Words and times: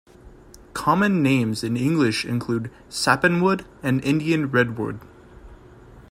Common 0.73 1.21
names 1.21 1.63
in 1.63 1.77
English 1.77 2.25
include 2.25 2.71
sappanwood 2.89 3.65
and 3.83 4.03
Indian 4.03 4.49
redwood. 4.49 4.99